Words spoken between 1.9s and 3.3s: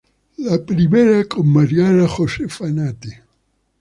Josefa Nate.